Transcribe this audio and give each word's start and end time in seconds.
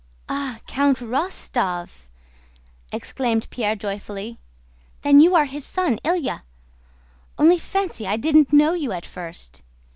"Ah, 0.27 0.61
Count 0.65 0.97
Rostóv!" 0.97 2.07
exclaimed 2.91 3.47
Pierre 3.51 3.75
joyfully. 3.75 4.39
"Then 5.03 5.19
you 5.19 5.35
are 5.35 5.45
his 5.45 5.63
son, 5.63 5.99
Ilyá? 6.03 6.41
Only 7.37 7.59
fancy, 7.59 8.07
I 8.07 8.17
didn't 8.17 8.51
know 8.51 8.73
you 8.73 8.93
at 8.93 9.05
first. 9.05 9.61